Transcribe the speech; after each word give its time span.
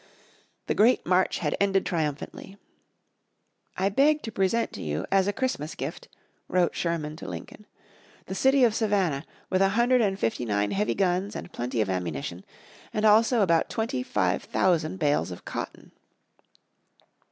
The 0.65 0.73
great 0.73 1.05
march 1.05 1.37
had 1.37 1.55
ended 1.59 1.85
triumphantly 1.85 2.53
on 3.77 3.77
December 3.77 3.93
21. 3.93 3.93
"I 3.93 3.95
beg 3.95 4.21
to 4.23 4.31
present 4.31 4.71
to 4.73 4.81
you, 4.81 5.05
as 5.11 5.27
a 5.27 5.31
Christmas 5.31 5.75
gift," 5.75 6.07
wrote 6.47 6.75
Sherman 6.75 7.15
to 7.17 7.27
Lincoln, 7.27 7.67
"the 8.25 8.33
city 8.33 8.63
of 8.63 8.73
Savannah 8.73 9.27
with 9.51 9.61
a 9.61 9.69
hundred 9.77 10.01
and 10.01 10.17
fifty 10.19 10.43
nine 10.43 10.71
heavy 10.71 10.95
guns 10.95 11.35
and 11.35 11.53
plenty 11.53 11.81
of 11.81 11.89
ammunition, 11.91 12.43
and 12.91 13.05
also 13.05 13.41
about 13.41 13.69
twenty 13.69 14.01
five 14.01 14.43
thousand 14.43 14.97
bales 14.97 15.29
of 15.29 15.45
cotton." 15.45 15.91